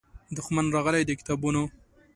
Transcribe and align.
دښمن 0.37 0.65
راغلی 0.75 1.03
د 1.05 1.11
کتابونو 1.19 1.63